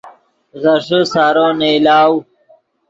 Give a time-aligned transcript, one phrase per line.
[0.61, 2.13] غیݰے سارو نئیلاؤ